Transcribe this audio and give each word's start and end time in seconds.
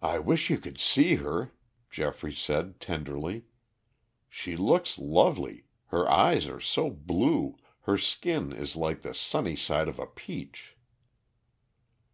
"I 0.00 0.18
wish 0.18 0.48
you 0.48 0.56
could 0.56 0.80
see 0.80 1.16
her," 1.16 1.50
Geoffrey 1.90 2.32
said 2.32 2.80
tenderly, 2.80 3.44
"she 4.30 4.56
looks 4.56 4.96
lovely. 4.98 5.66
Her 5.88 6.10
eyes 6.10 6.48
are 6.48 6.58
so 6.58 6.88
blue, 6.88 7.58
her 7.80 7.98
skin 7.98 8.50
is 8.50 8.76
like 8.76 9.02
the 9.02 9.12
sunny 9.12 9.56
side 9.56 9.88
of 9.88 9.98
a 9.98 10.06
peach." 10.06 10.74